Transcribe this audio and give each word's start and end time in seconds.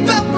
me 0.00 0.06
thinking 0.06 0.33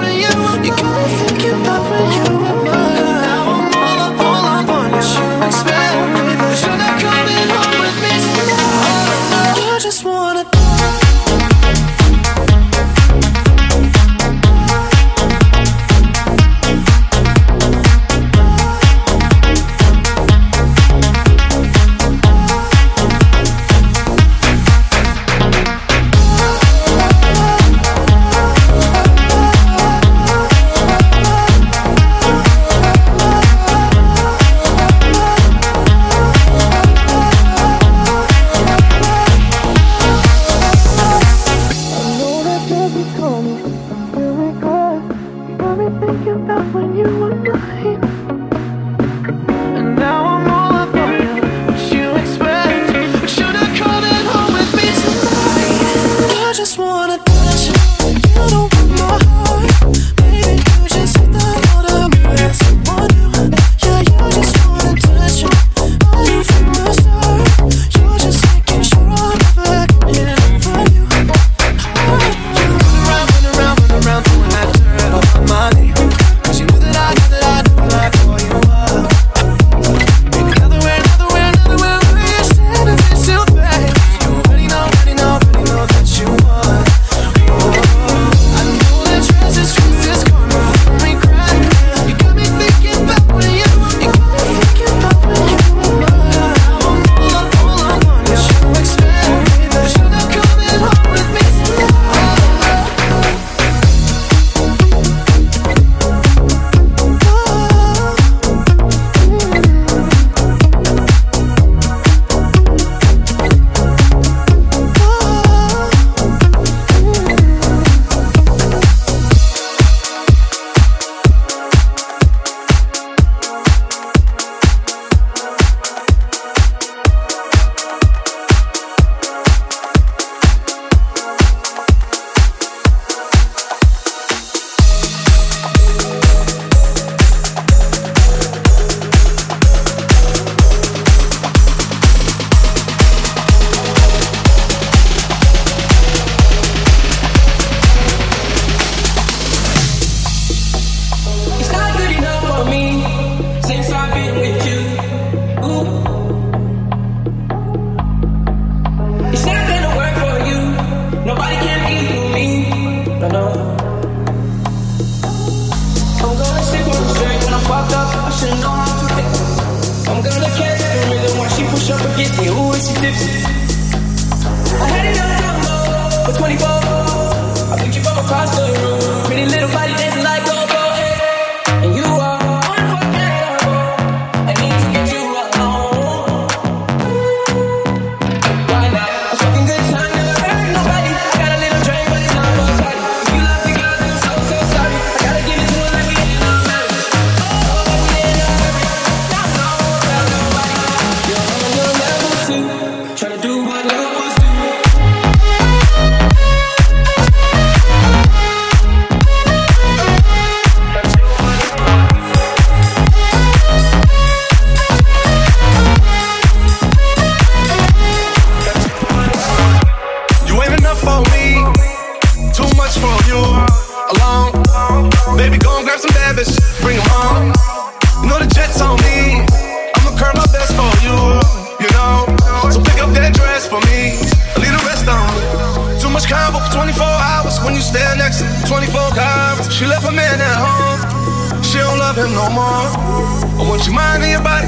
Put 243.87 243.93
your 243.93 244.01
mind 244.03 244.23
in 244.23 244.31
your 244.31 244.43
body. 244.43 244.67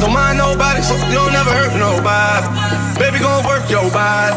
Don't 0.00 0.12
mind 0.12 0.38
nobody, 0.38 0.82
so 0.82 0.96
you 0.96 1.14
don't 1.14 1.32
never 1.32 1.50
hurt 1.50 1.78
nobody. 1.78 2.98
Baby, 2.98 3.20
gon' 3.20 3.46
work 3.46 3.70
your 3.70 3.88
body. 3.92 4.34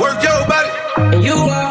Work 0.00 0.22
your 0.22 0.46
body. 0.46 0.70
And 1.16 1.24
you 1.24 1.34
are. 1.34 1.65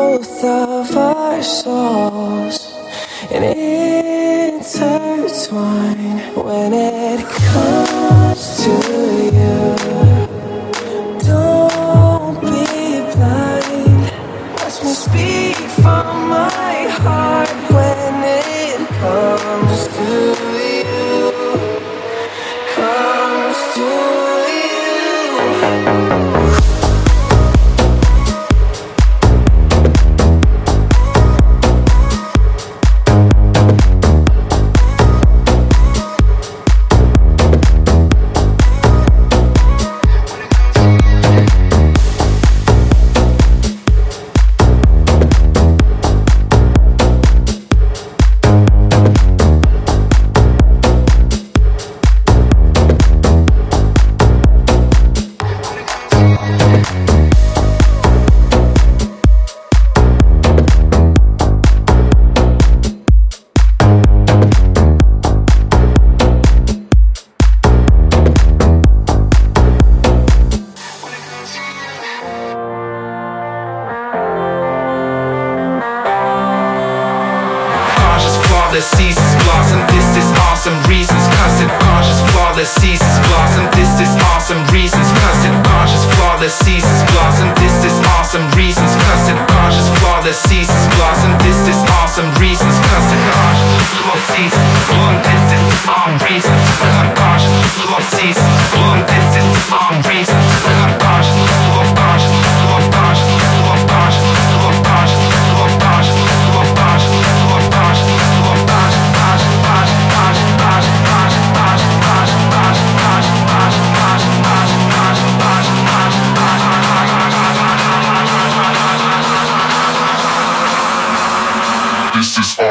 both 0.00 0.44
of 0.44 0.96
our 0.96 1.42
souls 1.42 2.72
and 3.30 3.44
intertwine 4.54 6.18
when 6.46 6.72
it 6.72 7.20
comes 7.52 8.64
to 8.64 8.72
you. 9.36 9.79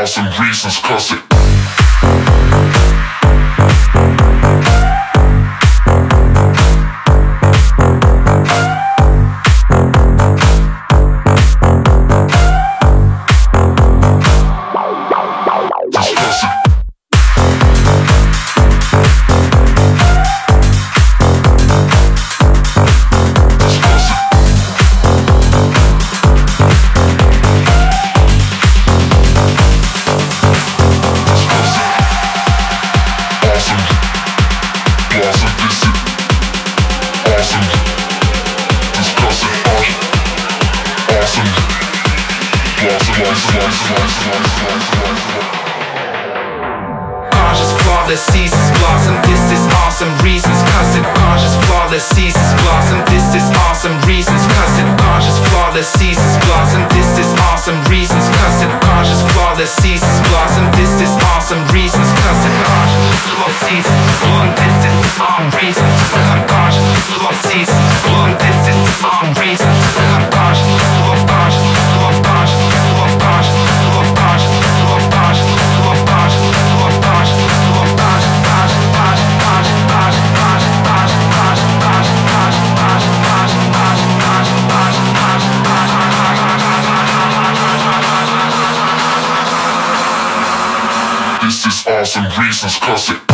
Some 0.09 0.25
reasons, 0.41 0.79
cause 0.79 1.11
it 1.11 1.28
This 91.41 91.65
is 91.65 91.87
awesome 91.87 92.25
reasons, 92.37 92.77
cause 92.79 93.09
it. 93.09 93.28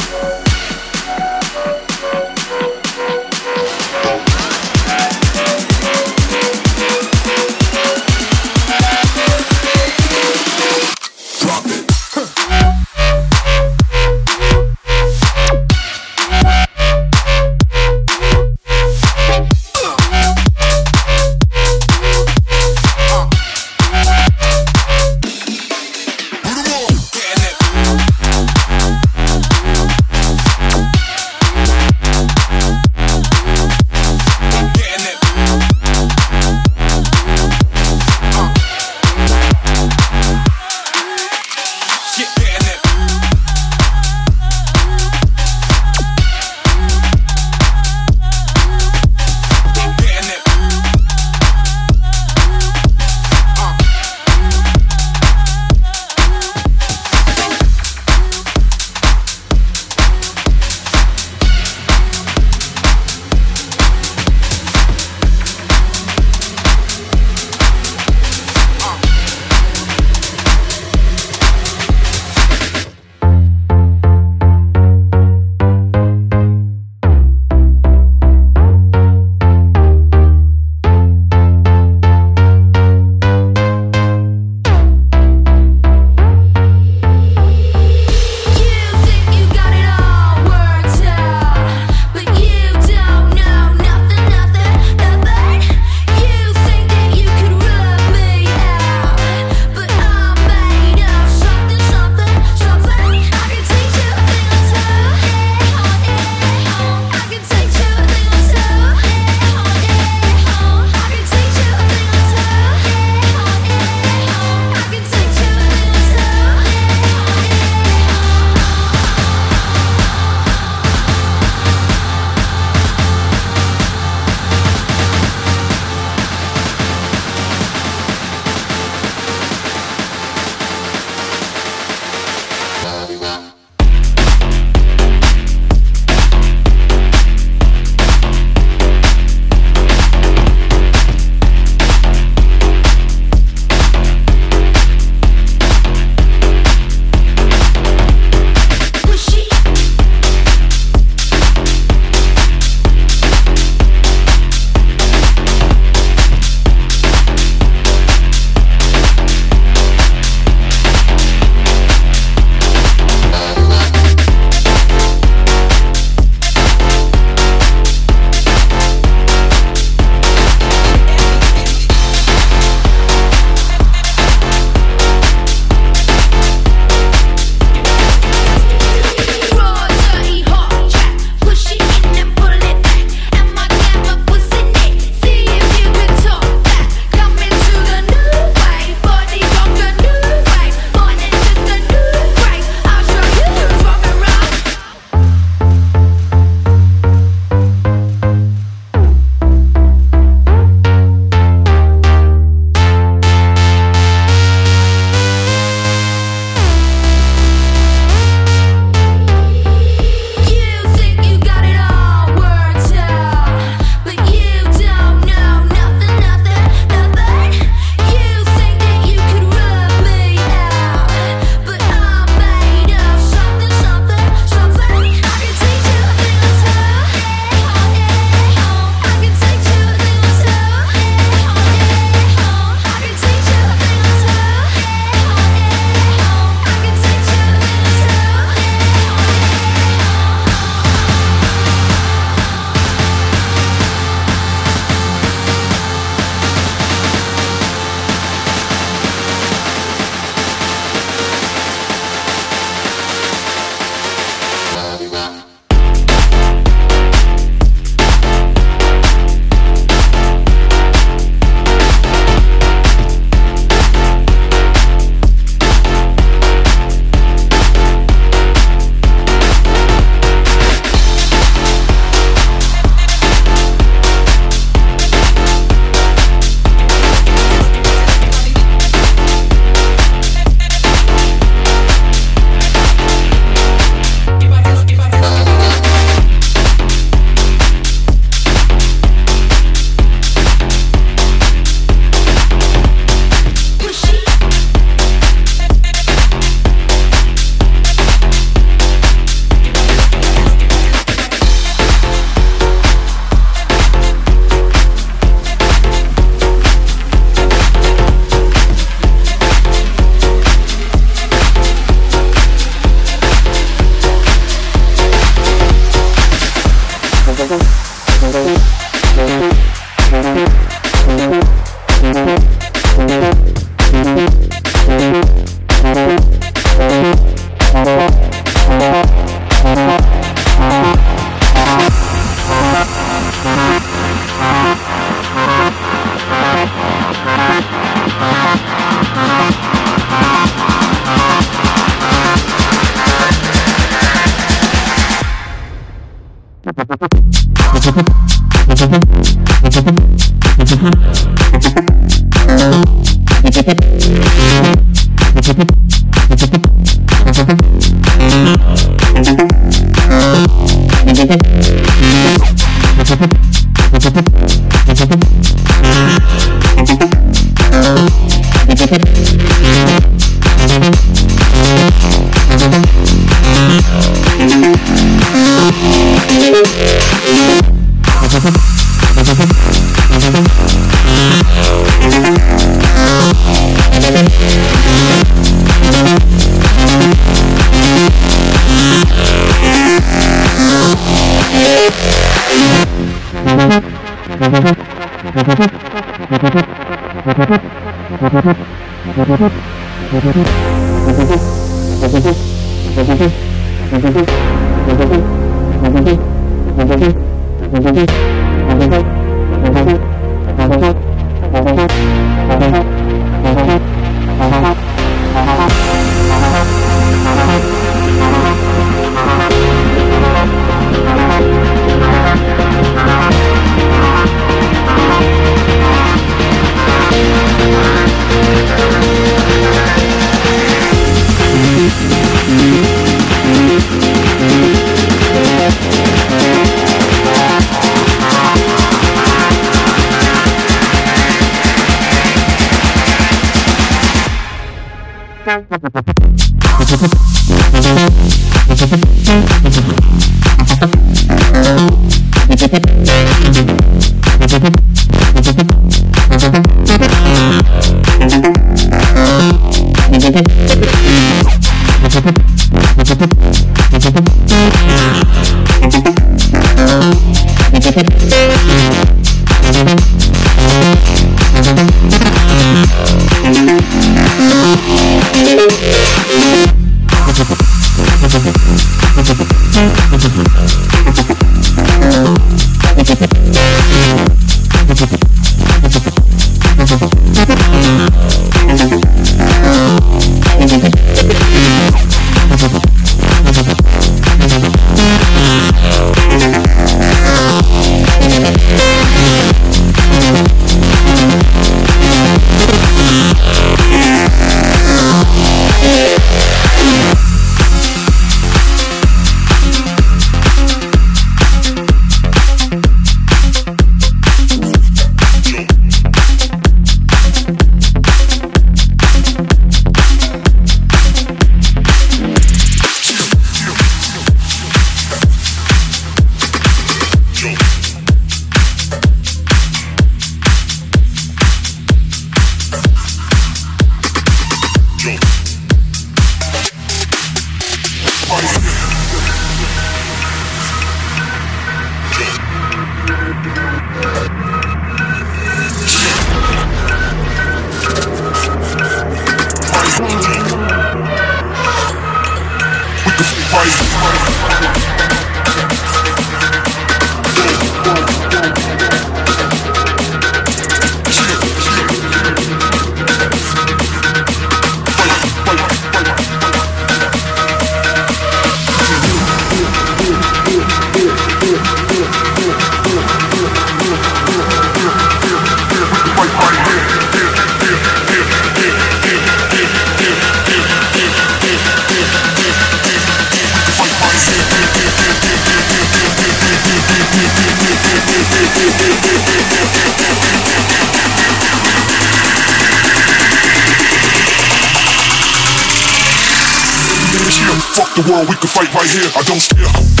The 598.03 598.11
world, 598.11 598.27
we 598.29 598.35
can 598.35 598.47
fight 598.47 598.73
right 598.73 598.89
here. 598.89 599.09
I 599.15 599.21
don't 599.23 599.39
scare. 599.39 600.00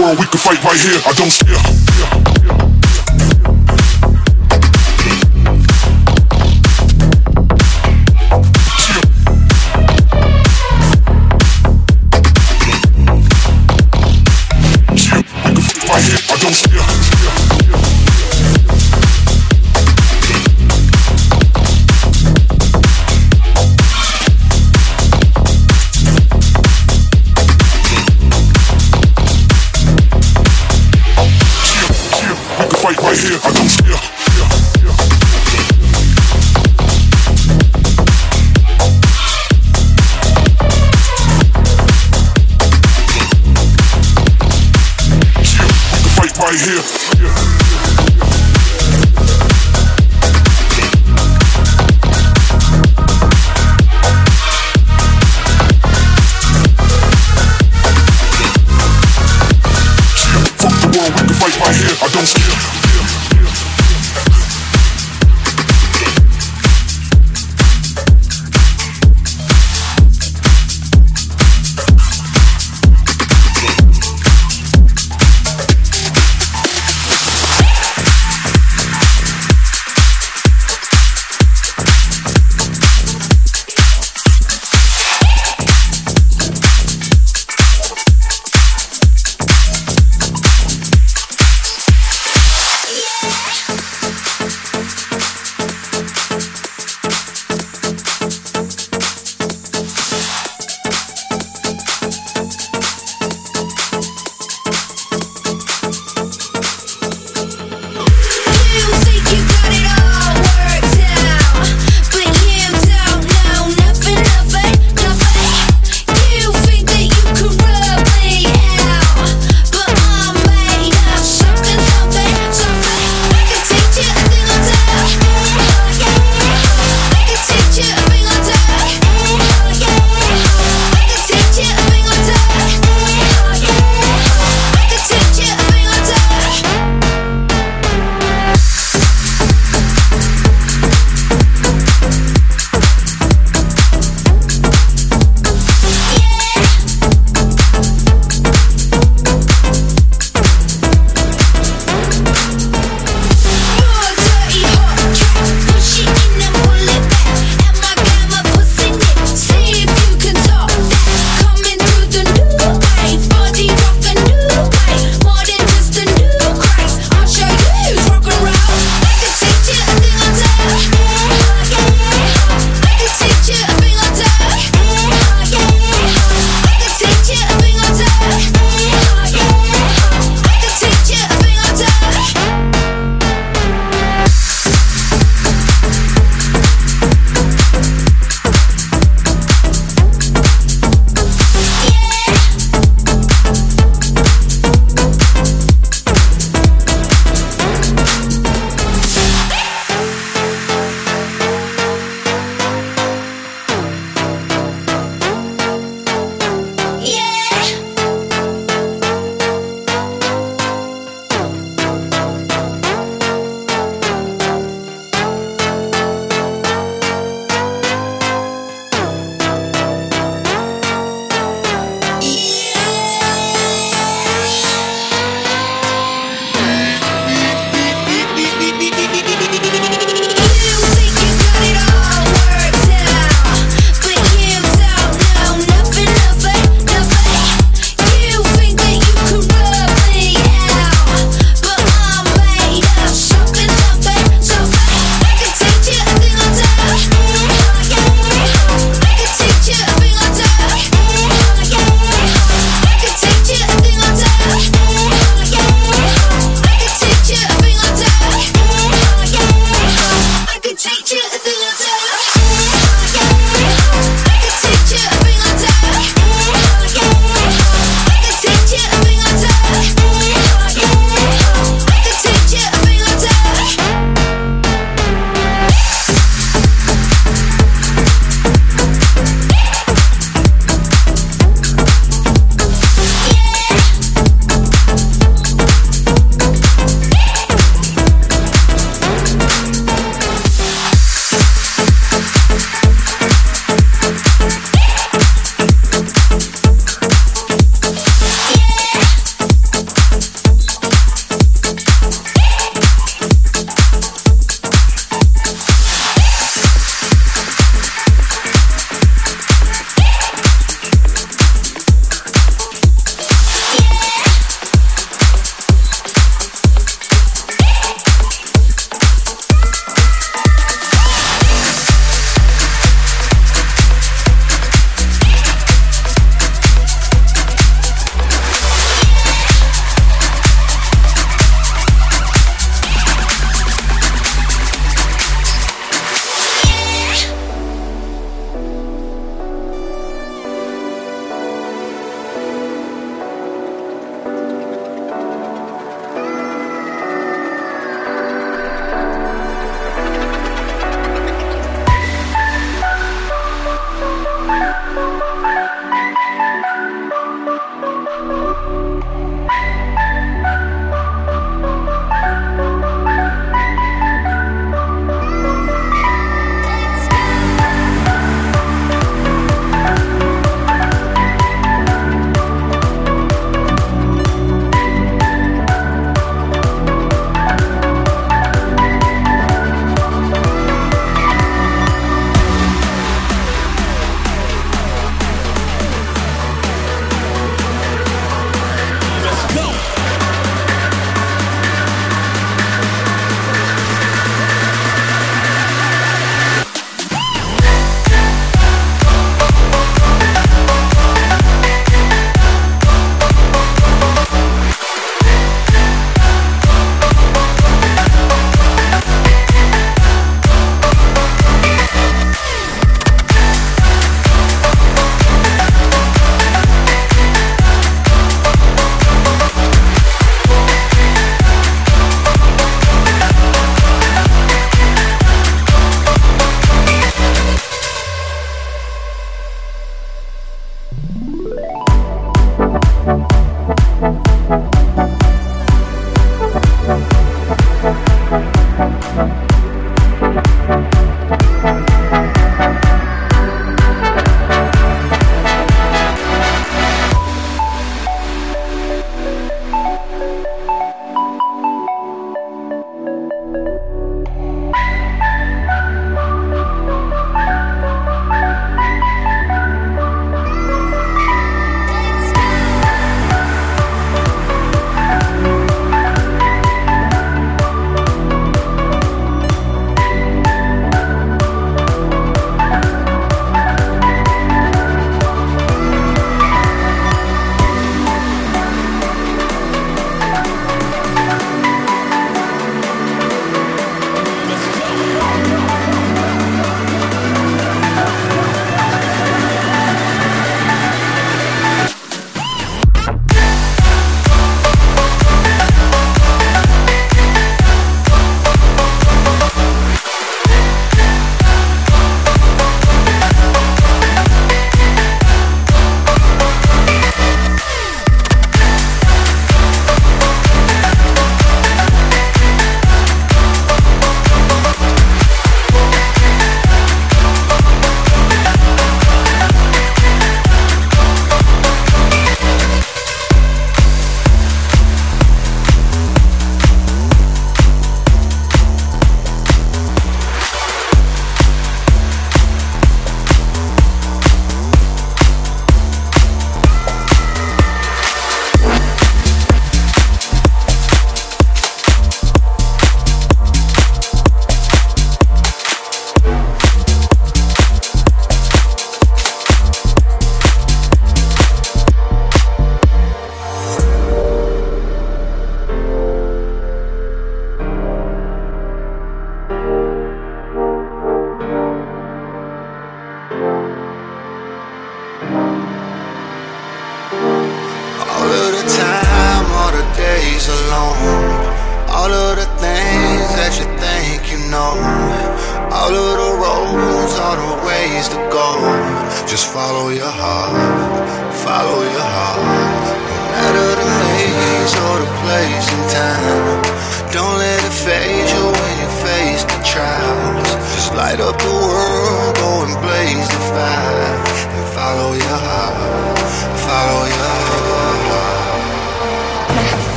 World, 0.00 0.18
we 0.18 0.24
can 0.26 0.38
fight 0.38 0.62
right 0.64 0.80
here. 0.80 1.00
I 1.04 1.12
don't 1.12 1.30
scare. 1.30 2.19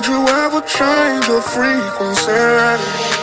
Would 0.00 0.08
you 0.08 0.26
ever 0.28 0.62
change 0.62 1.28
your 1.28 1.42
frequency? 1.42 3.19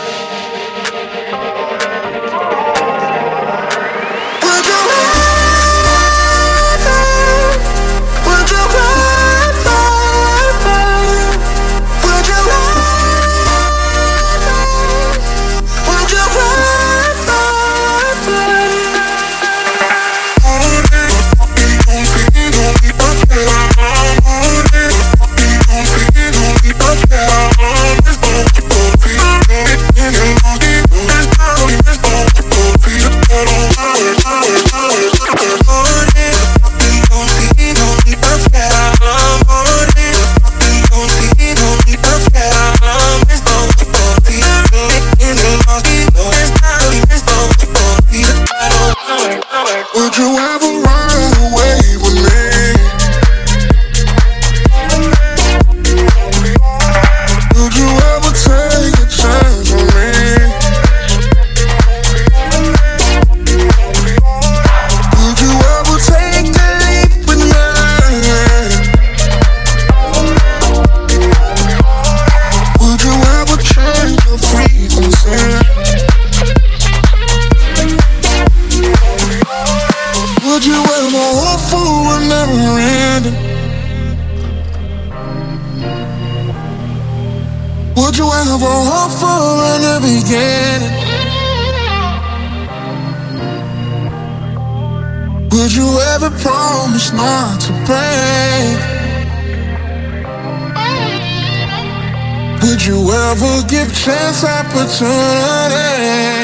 Did 102.60 102.84
you 102.84 103.10
ever 103.12 103.62
give 103.68 103.94
chance 103.94 104.44
opportunity? 104.44 106.37